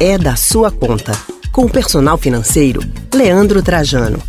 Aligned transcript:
é 0.00 0.18
da 0.18 0.36
sua 0.36 0.70
conta. 0.70 1.12
Com 1.52 1.66
o 1.66 1.70
personal 1.70 2.18
financeiro, 2.18 2.80
Leandro 3.12 3.62
Trajano. 3.62 4.20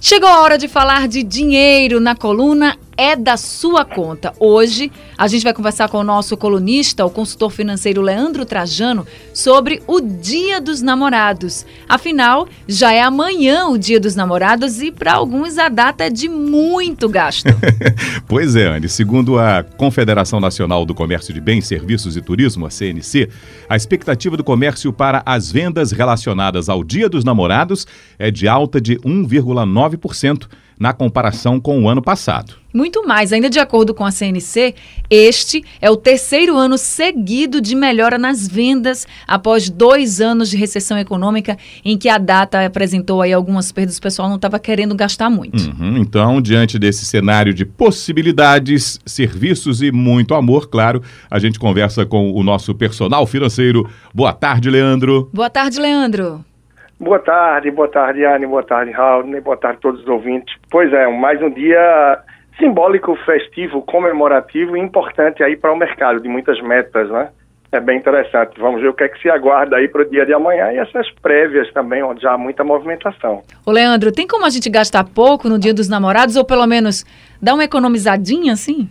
Chegou 0.00 0.28
a 0.28 0.40
hora 0.40 0.58
de 0.58 0.66
falar 0.66 1.06
de 1.06 1.22
dinheiro 1.22 2.00
na 2.00 2.16
coluna 2.16 2.76
é 3.00 3.16
da 3.16 3.38
sua 3.38 3.82
conta. 3.82 4.34
Hoje 4.38 4.92
a 5.16 5.26
gente 5.26 5.42
vai 5.42 5.54
conversar 5.54 5.88
com 5.88 5.96
o 5.96 6.04
nosso 6.04 6.36
colunista, 6.36 7.02
o 7.02 7.08
consultor 7.08 7.50
financeiro 7.50 8.02
Leandro 8.02 8.44
Trajano, 8.44 9.06
sobre 9.32 9.82
o 9.86 10.02
Dia 10.02 10.60
dos 10.60 10.82
Namorados. 10.82 11.64
Afinal, 11.88 12.46
já 12.68 12.92
é 12.92 13.00
amanhã 13.00 13.68
o 13.68 13.78
Dia 13.78 13.98
dos 13.98 14.14
Namorados 14.14 14.82
e 14.82 14.92
para 14.92 15.14
alguns 15.14 15.56
a 15.56 15.70
data 15.70 16.04
é 16.04 16.10
de 16.10 16.28
muito 16.28 17.08
gasto. 17.08 17.48
pois 18.28 18.54
é, 18.54 18.66
Anne. 18.66 18.86
Segundo 18.86 19.38
a 19.38 19.62
Confederação 19.62 20.38
Nacional 20.38 20.84
do 20.84 20.94
Comércio 20.94 21.32
de 21.32 21.40
Bens, 21.40 21.66
Serviços 21.66 22.18
e 22.18 22.20
Turismo, 22.20 22.66
a 22.66 22.70
CNC, 22.70 23.30
a 23.66 23.76
expectativa 23.76 24.36
do 24.36 24.44
comércio 24.44 24.92
para 24.92 25.22
as 25.24 25.50
vendas 25.50 25.90
relacionadas 25.90 26.68
ao 26.68 26.84
Dia 26.84 27.08
dos 27.08 27.24
Namorados 27.24 27.86
é 28.18 28.30
de 28.30 28.46
alta 28.46 28.78
de 28.78 28.96
1,9% 28.98 30.48
na 30.80 30.94
comparação 30.94 31.60
com 31.60 31.82
o 31.82 31.88
ano 31.90 32.00
passado. 32.00 32.54
Muito 32.72 33.06
mais, 33.06 33.32
ainda 33.32 33.50
de 33.50 33.58
acordo 33.58 33.92
com 33.92 34.04
a 34.04 34.10
CNC, 34.10 34.74
este 35.10 35.62
é 35.80 35.90
o 35.90 35.96
terceiro 35.96 36.56
ano 36.56 36.78
seguido 36.78 37.60
de 37.60 37.74
melhora 37.74 38.16
nas 38.16 38.48
vendas 38.48 39.06
após 39.26 39.68
dois 39.68 40.20
anos 40.20 40.48
de 40.48 40.56
recessão 40.56 40.96
econômica 40.96 41.58
em 41.84 41.98
que 41.98 42.08
a 42.08 42.16
data 42.16 42.64
apresentou 42.64 43.20
aí 43.20 43.32
algumas 43.32 43.70
perdas, 43.72 43.98
o 43.98 44.00
pessoal 44.00 44.28
não 44.28 44.36
estava 44.36 44.58
querendo 44.58 44.94
gastar 44.94 45.28
muito. 45.28 45.60
Uhum, 45.62 45.98
então, 45.98 46.40
diante 46.40 46.78
desse 46.78 47.04
cenário 47.04 47.52
de 47.52 47.66
possibilidades, 47.66 49.00
serviços 49.04 49.82
e 49.82 49.90
muito 49.90 50.34
amor, 50.34 50.68
claro, 50.68 51.02
a 51.28 51.38
gente 51.38 51.58
conversa 51.58 52.06
com 52.06 52.32
o 52.32 52.42
nosso 52.42 52.74
personal 52.74 53.26
financeiro. 53.26 53.86
Boa 54.14 54.32
tarde, 54.32 54.70
Leandro. 54.70 55.28
Boa 55.34 55.50
tarde, 55.50 55.78
Leandro. 55.78 56.44
Boa 57.00 57.18
tarde, 57.18 57.70
boa 57.70 57.88
tarde, 57.88 58.26
Anne, 58.26 58.46
boa 58.46 58.62
tarde, 58.62 58.92
Raul, 58.92 59.24
boa 59.40 59.56
tarde 59.56 59.78
a 59.78 59.80
todos 59.80 60.02
os 60.02 60.06
ouvintes. 60.06 60.54
Pois 60.70 60.92
é, 60.92 61.06
mais 61.08 61.40
um 61.40 61.48
dia 61.48 62.18
simbólico, 62.58 63.16
festivo, 63.24 63.80
comemorativo 63.80 64.76
e 64.76 64.80
importante 64.80 65.42
aí 65.42 65.56
para 65.56 65.72
o 65.72 65.76
mercado, 65.78 66.20
de 66.20 66.28
muitas 66.28 66.60
metas, 66.60 67.08
né? 67.08 67.30
É 67.72 67.80
bem 67.80 67.96
interessante. 67.96 68.60
Vamos 68.60 68.82
ver 68.82 68.88
o 68.88 68.92
que 68.92 69.04
é 69.04 69.08
que 69.08 69.18
se 69.22 69.30
aguarda 69.30 69.76
aí 69.76 69.88
para 69.88 70.02
o 70.02 70.10
dia 70.10 70.26
de 70.26 70.34
amanhã 70.34 70.72
e 70.72 70.76
essas 70.76 71.10
prévias 71.22 71.72
também, 71.72 72.02
onde 72.02 72.20
já 72.20 72.32
há 72.32 72.38
muita 72.38 72.62
movimentação. 72.62 73.42
Ô 73.64 73.70
Leandro, 73.70 74.12
tem 74.12 74.26
como 74.26 74.44
a 74.44 74.50
gente 74.50 74.68
gastar 74.68 75.04
pouco 75.04 75.48
no 75.48 75.58
dia 75.58 75.72
dos 75.72 75.88
namorados 75.88 76.36
ou 76.36 76.44
pelo 76.44 76.66
menos 76.66 77.06
dar 77.40 77.54
uma 77.54 77.64
economizadinha 77.64 78.52
assim? 78.52 78.90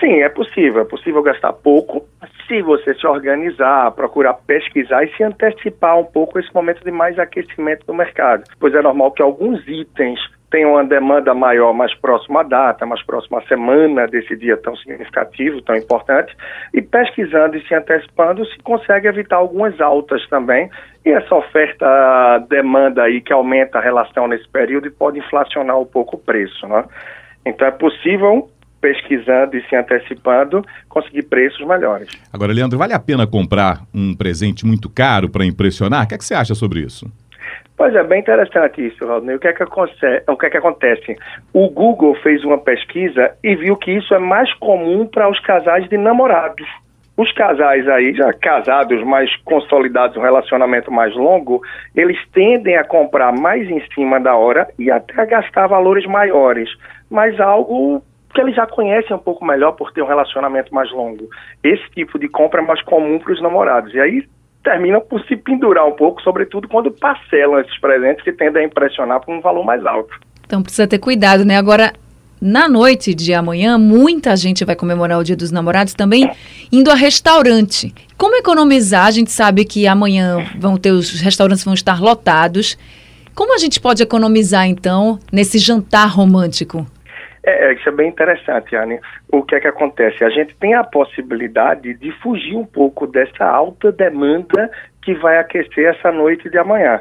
Sim, 0.00 0.22
é 0.22 0.28
possível. 0.28 0.82
É 0.82 0.84
possível 0.84 1.22
gastar 1.22 1.52
pouco 1.52 2.04
se 2.46 2.60
você 2.62 2.94
se 2.94 3.06
organizar, 3.06 3.90
procurar 3.92 4.34
pesquisar 4.34 5.04
e 5.04 5.16
se 5.16 5.22
antecipar 5.22 5.98
um 5.98 6.04
pouco 6.04 6.38
esse 6.38 6.52
momento 6.54 6.84
de 6.84 6.90
mais 6.90 7.18
aquecimento 7.18 7.86
do 7.86 7.94
mercado. 7.94 8.44
Pois 8.58 8.74
é 8.74 8.82
normal 8.82 9.12
que 9.12 9.22
alguns 9.22 9.66
itens 9.66 10.20
tenham 10.50 10.72
uma 10.72 10.84
demanda 10.84 11.34
maior 11.34 11.72
mais 11.72 11.92
próxima 11.94 12.40
à 12.40 12.42
data, 12.44 12.86
mais 12.86 13.02
próxima 13.04 13.38
à 13.38 13.42
semana 13.42 14.06
desse 14.06 14.36
dia 14.36 14.56
tão 14.56 14.76
significativo, 14.76 15.60
tão 15.62 15.74
importante, 15.74 16.32
e 16.72 16.80
pesquisando 16.80 17.56
e 17.56 17.66
se 17.66 17.74
antecipando 17.74 18.46
se 18.46 18.56
consegue 18.62 19.08
evitar 19.08 19.36
algumas 19.36 19.80
altas 19.80 20.24
também. 20.28 20.70
E 21.04 21.10
essa 21.10 21.34
oferta 21.34 22.38
demanda 22.48 23.02
aí 23.02 23.20
que 23.20 23.32
aumenta 23.32 23.78
a 23.78 23.82
relação 23.82 24.28
nesse 24.28 24.48
período 24.48 24.86
e 24.86 24.90
pode 24.90 25.18
inflacionar 25.18 25.76
um 25.78 25.86
pouco 25.86 26.16
o 26.16 26.20
preço, 26.20 26.68
né? 26.68 26.84
Então 27.44 27.66
é 27.66 27.72
possível 27.72 28.48
pesquisando 28.84 29.56
e 29.56 29.66
se 29.66 29.74
antecipando, 29.74 30.62
conseguir 30.90 31.22
preços 31.22 31.66
melhores. 31.66 32.06
Agora, 32.30 32.52
Leandro, 32.52 32.78
vale 32.78 32.92
a 32.92 32.98
pena 32.98 33.26
comprar 33.26 33.80
um 33.94 34.14
presente 34.14 34.66
muito 34.66 34.90
caro 34.90 35.30
para 35.30 35.42
impressionar? 35.42 36.04
O 36.04 36.08
que, 36.08 36.14
é 36.14 36.18
que 36.18 36.24
você 36.24 36.34
acha 36.34 36.54
sobre 36.54 36.80
isso? 36.80 37.10
Pois 37.78 37.94
é, 37.94 38.04
bem 38.04 38.20
interessante 38.20 38.86
isso, 38.86 39.06
Rodney. 39.06 39.36
O 39.36 39.38
que, 39.38 39.48
é 39.48 39.54
que 39.54 39.62
acontece, 39.62 40.22
o 40.28 40.36
que 40.36 40.46
é 40.46 40.50
que 40.50 40.56
acontece? 40.58 41.16
O 41.50 41.70
Google 41.70 42.14
fez 42.16 42.44
uma 42.44 42.58
pesquisa 42.58 43.34
e 43.42 43.56
viu 43.56 43.74
que 43.74 43.90
isso 43.90 44.12
é 44.12 44.18
mais 44.18 44.52
comum 44.58 45.06
para 45.06 45.30
os 45.30 45.40
casais 45.40 45.88
de 45.88 45.96
namorados. 45.96 46.68
Os 47.16 47.32
casais 47.32 47.88
aí, 47.88 48.12
já 48.12 48.34
casados, 48.34 49.02
mais 49.02 49.34
consolidados, 49.44 50.16
um 50.18 50.20
relacionamento 50.20 50.92
mais 50.92 51.14
longo, 51.14 51.62
eles 51.96 52.18
tendem 52.34 52.76
a 52.76 52.84
comprar 52.84 53.32
mais 53.32 53.66
em 53.70 53.80
cima 53.94 54.20
da 54.20 54.36
hora 54.36 54.68
e 54.78 54.90
até 54.90 55.22
a 55.22 55.24
gastar 55.24 55.68
valores 55.68 56.04
maiores. 56.04 56.68
Mas 57.10 57.40
algo 57.40 58.02
que 58.34 58.40
eles 58.40 58.56
já 58.56 58.66
conhecem 58.66 59.14
um 59.16 59.18
pouco 59.18 59.44
melhor 59.44 59.72
por 59.72 59.92
ter 59.92 60.02
um 60.02 60.06
relacionamento 60.06 60.74
mais 60.74 60.90
longo. 60.90 61.30
Esse 61.62 61.88
tipo 61.94 62.18
de 62.18 62.28
compra 62.28 62.60
é 62.60 62.66
mais 62.66 62.82
comum 62.82 63.18
para 63.18 63.32
os 63.32 63.40
namorados. 63.40 63.94
E 63.94 64.00
aí 64.00 64.26
terminam 64.62 65.00
por 65.00 65.22
se 65.26 65.36
pendurar 65.36 65.86
um 65.86 65.92
pouco, 65.92 66.20
sobretudo 66.22 66.66
quando 66.68 66.90
parcelam 66.90 67.60
esses 67.60 67.78
presentes 67.78 68.24
que 68.24 68.32
tendem 68.32 68.64
a 68.64 68.66
impressionar 68.66 69.20
por 69.20 69.32
um 69.32 69.40
valor 69.40 69.64
mais 69.64 69.84
alto. 69.86 70.12
Então 70.44 70.62
precisa 70.62 70.88
ter 70.88 70.98
cuidado, 70.98 71.44
né? 71.44 71.56
Agora, 71.56 71.92
na 72.40 72.68
noite 72.68 73.14
de 73.14 73.32
amanhã, 73.32 73.78
muita 73.78 74.36
gente 74.36 74.64
vai 74.64 74.74
comemorar 74.74 75.18
o 75.18 75.24
Dia 75.24 75.36
dos 75.36 75.52
Namorados 75.52 75.94
também 75.94 76.28
indo 76.72 76.90
a 76.90 76.94
restaurante. 76.94 77.94
Como 78.18 78.36
economizar? 78.36 79.06
A 79.06 79.10
gente 79.10 79.30
sabe 79.30 79.64
que 79.64 79.86
amanhã 79.86 80.44
vão 80.58 80.76
ter 80.76 80.90
os 80.90 81.20
restaurantes 81.20 81.64
vão 81.64 81.74
estar 81.74 82.00
lotados. 82.00 82.76
Como 83.34 83.54
a 83.54 83.58
gente 83.58 83.80
pode 83.80 84.02
economizar 84.02 84.66
então 84.66 85.18
nesse 85.32 85.58
jantar 85.58 86.08
romântico? 86.08 86.86
É, 87.44 87.66
é, 87.66 87.74
isso 87.74 87.88
é 87.88 87.92
bem 87.92 88.08
interessante, 88.08 88.74
Anne. 88.74 88.98
O 89.30 89.42
que 89.42 89.54
é 89.54 89.60
que 89.60 89.68
acontece? 89.68 90.24
A 90.24 90.30
gente 90.30 90.56
tem 90.56 90.74
a 90.74 90.82
possibilidade 90.82 91.94
de 91.94 92.10
fugir 92.22 92.56
um 92.56 92.64
pouco 92.64 93.06
dessa 93.06 93.44
alta 93.44 93.92
demanda 93.92 94.70
que 95.02 95.14
vai 95.14 95.38
aquecer 95.38 95.94
essa 95.94 96.10
noite 96.10 96.48
de 96.48 96.56
amanhã. 96.56 97.00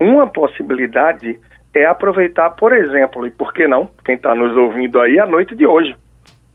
Uma 0.00 0.26
possibilidade 0.28 1.38
é 1.74 1.84
aproveitar, 1.84 2.50
por 2.50 2.72
exemplo, 2.72 3.26
e 3.26 3.30
por 3.30 3.52
que 3.52 3.66
não, 3.66 3.90
quem 4.04 4.14
está 4.14 4.34
nos 4.34 4.56
ouvindo 4.56 5.00
aí, 5.00 5.18
a 5.18 5.26
noite 5.26 5.56
de 5.56 5.66
hoje. 5.66 5.96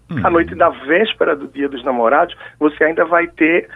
Hum. 0.09 0.21
A 0.23 0.29
noite 0.29 0.55
da 0.55 0.69
véspera 0.69 1.35
do 1.35 1.49
Dia 1.49 1.67
dos 1.67 1.83
Namorados, 1.83 2.33
você 2.57 2.85
ainda 2.85 3.03
vai 3.03 3.27
ter 3.27 3.67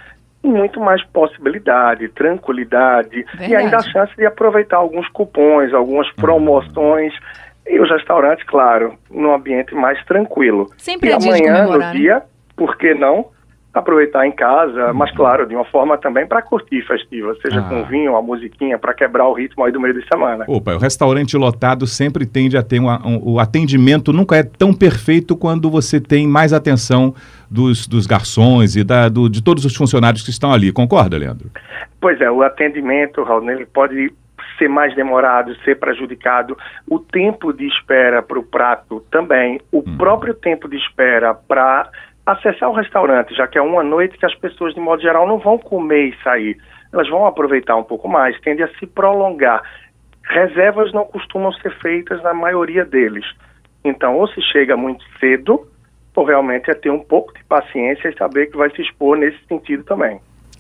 muito 0.41 0.79
mais 0.79 1.03
possibilidade, 1.07 2.07
tranquilidade 2.09 3.23
Verdade. 3.23 3.51
e 3.51 3.56
ainda 3.56 3.78
a 3.78 3.84
chance 3.84 4.16
de 4.16 4.25
aproveitar 4.25 4.78
alguns 4.78 5.07
cupons, 5.09 5.73
algumas 5.73 6.07
hum. 6.07 6.13
promoções. 6.16 7.13
Hum 7.13 7.50
e 7.72 7.80
os 7.80 7.90
restaurantes, 7.90 8.46
claro, 8.46 8.94
num 9.09 9.34
ambiente 9.34 9.74
mais 9.74 10.04
tranquilo. 10.04 10.70
Sempre 10.78 11.09
e 11.09 11.14
é 11.14 11.16
amanhã, 11.16 11.64
no 11.66 11.78
né? 11.78 11.92
dia, 11.94 12.22
por 12.56 12.78
que 12.78 12.94
não? 12.94 13.28
Aproveitar 13.74 14.28
em 14.28 14.34
casa, 14.34 14.88
uhum. 14.88 14.94
mas 14.94 15.09
claro, 15.16 15.48
de 15.48 15.56
uma 15.56 15.64
forma 15.64 15.98
também 15.98 16.28
para 16.28 16.42
curtir 16.42 16.82
festiva, 16.86 17.34
seja 17.42 17.62
ah. 17.62 17.70
com 17.70 17.86
vinho, 17.86 18.12
uma 18.12 18.22
musiquinha, 18.22 18.78
para 18.78 18.94
quebrar 18.94 19.26
o 19.26 19.34
ritmo 19.34 19.64
aí 19.64 19.72
do 19.72 19.80
meio 19.80 19.94
de 19.94 20.06
semana. 20.06 20.44
Opa, 20.50 20.76
o 20.76 20.78
restaurante 20.78 21.38
lotado 21.38 21.88
sempre 21.88 22.26
tende 22.26 22.58
a 22.58 22.62
ter 22.62 22.82
um, 22.82 22.90
um, 22.90 23.22
o 23.24 23.40
atendimento 23.40 24.12
nunca 24.12 24.36
é 24.36 24.44
tão 24.44 24.74
perfeito 24.74 25.38
quando 25.38 25.72
você 25.72 26.02
tem 26.02 26.28
mais 26.28 26.52
atenção 26.52 27.16
dos, 27.50 27.88
dos 27.88 28.06
garçons 28.06 28.76
e 28.76 28.84
da, 28.84 29.08
do, 29.08 29.30
de 29.30 29.42
todos 29.42 29.64
os 29.64 29.74
funcionários 29.74 30.24
que 30.24 30.32
estão 30.32 30.52
ali, 30.52 30.74
concorda, 30.74 31.18
Leandro? 31.18 31.50
Pois 32.02 32.20
é, 32.20 32.30
o 32.30 32.42
atendimento, 32.42 33.24
Raul, 33.24 33.50
ele 33.50 33.66
pode 33.66 34.12
ser 34.57 34.68
mais 34.68 34.96
demorado, 34.96 35.56
ser 35.63 35.79
prejudicado, 35.79 36.57
o 36.90 37.00
tempo 37.00 37.53
de 37.53 37.68
espera 37.68 38.22
para 38.22 38.40
o 38.40 38.44
prato 38.44 39.02
também, 39.12 39.59
o 39.72 39.79
hum. 39.79 39.97
próprio 39.97 40.34
tempo 40.34 40.68
de 40.68 40.78
espera 40.78 41.34
para 41.34 41.90
acessar 42.25 42.69
o 42.69 42.74
restaurante, 42.74 43.35
já 43.35 43.47
que 43.47 43.57
é 43.57 43.62
uma 43.62 43.84
noite 43.84 44.18
que 44.18 44.25
as 44.25 44.35
pessoas, 44.35 44.74
de 44.74 44.79
modo 44.79 45.02
geral, 45.02 45.28
não 45.28 45.40
vão 45.40 45.57
comer 45.57 46.09
e 46.09 46.24
sair. 46.24 46.57
Elas 46.94 47.09
vão 47.09 47.25
aproveitar 47.25 47.75
um 47.75 47.84
pouco 47.84 48.07
mais, 48.07 48.40
tende 48.41 48.63
a 48.63 48.68
se 48.75 48.85
prolongar. 48.85 49.62
Reservas 50.24 50.94
não 50.94 51.06
costumam 51.06 51.52
ser 51.53 51.72
feitas 51.79 52.22
na 52.22 52.34
maioria 52.34 52.85
deles. 52.85 53.25
Então, 53.84 54.18
ou 54.18 54.28
se 54.28 54.41
chega 54.41 54.78
muito 54.78 55.03
cedo, 55.19 55.68
ou 56.16 56.25
realmente 56.25 56.69
é 56.69 56.73
ter 56.73 56.91
um 56.91 57.00
pouco 57.00 57.34
de 57.34 57.44
paciência 57.46 58.09
e 58.09 58.18
saber 58.18 58.47
que 58.47 58.58
vai 58.58 58.69
se 58.72 58.81
expor 58.81 59.18
nesse 59.18 59.44
sentido 59.46 59.84
também. 59.84 60.19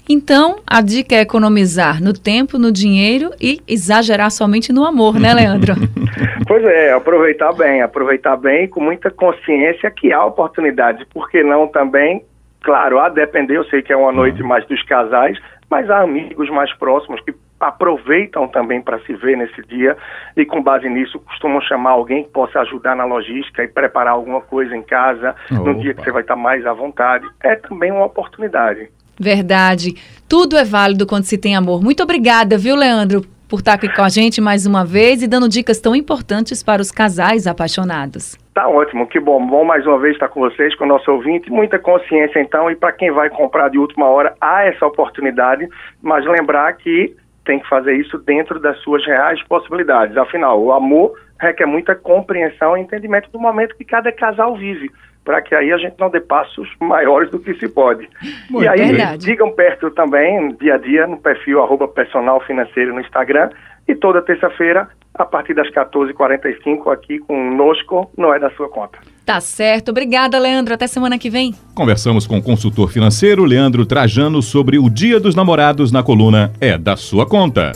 Então, 0.09 0.57
a 0.67 0.81
dica 0.81 1.15
é 1.15 1.21
economizar 1.21 2.01
no 2.01 2.13
tempo, 2.13 2.57
no 2.57 2.71
dinheiro 2.71 3.31
e 3.39 3.61
exagerar 3.67 4.31
somente 4.31 4.73
no 4.73 4.85
amor, 4.85 5.19
né, 5.19 5.33
Leandro? 5.33 5.73
pois 6.47 6.63
é, 6.63 6.91
aproveitar 6.91 7.53
bem, 7.53 7.81
aproveitar 7.81 8.35
bem 8.35 8.67
com 8.67 8.81
muita 8.81 9.09
consciência 9.09 9.89
que 9.91 10.11
há 10.11 10.25
oportunidades, 10.25 11.05
porque 11.13 11.43
não 11.43 11.67
também, 11.67 12.23
claro, 12.61 12.99
a 12.99 13.09
depender, 13.09 13.57
eu 13.57 13.65
sei 13.65 13.81
que 13.81 13.93
é 13.93 13.97
uma 13.97 14.11
noite 14.11 14.43
mais 14.43 14.65
dos 14.67 14.83
casais, 14.83 15.37
mas 15.69 15.89
há 15.89 16.01
amigos 16.01 16.49
mais 16.49 16.73
próximos 16.73 17.21
que 17.21 17.33
aproveitam 17.61 18.47
também 18.47 18.81
para 18.81 18.99
se 19.01 19.13
ver 19.13 19.37
nesse 19.37 19.61
dia 19.67 19.95
e 20.35 20.45
com 20.45 20.61
base 20.61 20.89
nisso 20.89 21.19
costumam 21.19 21.61
chamar 21.61 21.91
alguém 21.91 22.23
que 22.23 22.31
possa 22.31 22.59
ajudar 22.61 22.95
na 22.95 23.05
logística 23.05 23.63
e 23.63 23.67
preparar 23.67 24.13
alguma 24.13 24.41
coisa 24.41 24.75
em 24.75 24.81
casa 24.81 25.35
Opa. 25.51 25.63
no 25.63 25.79
dia 25.79 25.93
que 25.93 26.03
você 26.03 26.11
vai 26.11 26.23
estar 26.23 26.35
mais 26.35 26.65
à 26.65 26.73
vontade. 26.73 27.25
É 27.43 27.55
também 27.55 27.91
uma 27.91 28.05
oportunidade. 28.05 28.89
Verdade. 29.21 29.93
Tudo 30.27 30.57
é 30.57 30.63
válido 30.63 31.05
quando 31.05 31.25
se 31.25 31.37
tem 31.37 31.55
amor. 31.55 31.83
Muito 31.83 32.01
obrigada, 32.01 32.57
viu, 32.57 32.75
Leandro, 32.75 33.23
por 33.47 33.59
estar 33.59 33.73
aqui 33.73 33.87
com 33.93 34.01
a 34.01 34.09
gente 34.09 34.41
mais 34.41 34.65
uma 34.65 34.83
vez 34.83 35.21
e 35.21 35.27
dando 35.27 35.47
dicas 35.47 35.79
tão 35.79 35.95
importantes 35.95 36.63
para 36.63 36.81
os 36.81 36.91
casais 36.91 37.45
apaixonados. 37.45 38.35
Tá 38.53 38.67
ótimo, 38.67 39.05
que 39.07 39.19
bom. 39.19 39.45
Bom 39.45 39.63
mais 39.63 39.85
uma 39.85 39.99
vez 39.99 40.13
estar 40.13 40.29
com 40.29 40.39
vocês, 40.39 40.73
com 40.75 40.85
o 40.85 40.87
nosso 40.87 41.11
ouvinte. 41.11 41.51
Muita 41.51 41.77
consciência 41.77 42.41
então, 42.41 42.71
e 42.71 42.75
para 42.75 42.91
quem 42.93 43.11
vai 43.11 43.29
comprar 43.29 43.69
de 43.69 43.77
última 43.77 44.07
hora, 44.07 44.33
há 44.41 44.63
essa 44.63 44.87
oportunidade, 44.87 45.67
mas 46.01 46.25
lembrar 46.25 46.73
que 46.73 47.15
tem 47.45 47.59
que 47.59 47.69
fazer 47.69 47.93
isso 47.95 48.17
dentro 48.17 48.59
das 48.59 48.79
suas 48.79 49.05
reais 49.05 49.41
possibilidades. 49.43 50.17
Afinal, 50.17 50.59
o 50.59 50.71
amor 50.71 51.13
requer 51.41 51.65
muita 51.65 51.95
compreensão 51.95 52.77
e 52.77 52.81
entendimento 52.81 53.29
do 53.31 53.39
momento 53.39 53.75
que 53.75 53.83
cada 53.83 54.11
casal 54.11 54.55
vive, 54.55 54.91
para 55.25 55.41
que 55.41 55.55
aí 55.55 55.71
a 55.71 55.77
gente 55.77 55.95
não 55.99 56.09
dê 56.09 56.21
passos 56.21 56.69
maiores 56.79 57.31
do 57.31 57.39
que 57.39 57.53
se 57.55 57.67
pode. 57.67 58.07
Muito 58.49 58.63
e 58.63 58.67
aí, 58.67 58.93
verdade. 58.93 59.25
digam 59.25 59.51
perto 59.51 59.89
também, 59.89 60.55
dia 60.59 60.75
a 60.75 60.77
dia, 60.77 61.07
no 61.07 61.17
perfil 61.17 61.61
arroba 61.61 61.87
personal 61.87 62.39
financeiro 62.41 62.93
no 62.93 63.01
Instagram, 63.01 63.49
e 63.87 63.95
toda 63.95 64.21
terça-feira, 64.21 64.87
a 65.15 65.25
partir 65.25 65.55
das 65.55 65.67
14h45, 65.71 66.93
aqui 66.93 67.17
conosco, 67.19 68.09
não 68.15 68.33
é 68.33 68.39
da 68.39 68.51
sua 68.51 68.69
conta. 68.69 68.99
Tá 69.25 69.41
certo. 69.41 69.89
Obrigada, 69.89 70.37
Leandro. 70.37 70.73
Até 70.73 70.87
semana 70.87 71.17
que 71.17 71.29
vem. 71.29 71.53
Conversamos 71.75 72.27
com 72.27 72.37
o 72.37 72.43
consultor 72.43 72.91
financeiro 72.91 73.43
Leandro 73.43 73.85
Trajano 73.85 74.41
sobre 74.41 74.77
o 74.77 74.89
Dia 74.89 75.19
dos 75.19 75.35
Namorados 75.35 75.91
na 75.91 76.03
coluna 76.03 76.51
É 76.61 76.77
da 76.77 76.95
Sua 76.95 77.25
Conta. 77.25 77.71